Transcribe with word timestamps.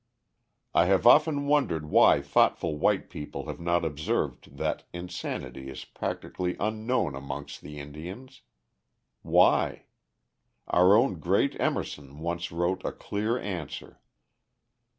I 0.73 0.85
have 0.85 1.05
often 1.05 1.45
wondered 1.45 1.85
why 1.91 2.23
thoughtful 2.23 2.75
white 2.75 3.07
people 3.07 3.45
have 3.45 3.59
not 3.59 3.85
observed 3.85 4.57
that 4.57 4.83
insanity 4.91 5.69
is 5.69 5.85
practically 5.85 6.55
unknown 6.59 7.13
amongst 7.13 7.61
the 7.61 7.77
Indians. 7.77 8.41
Why? 9.21 9.83
Our 10.67 10.95
own 10.97 11.19
great 11.19 11.55
Emerson 11.59 12.17
once 12.17 12.51
wrote 12.51 12.83
a 12.83 12.91
clear 12.91 13.37
answer. 13.37 13.99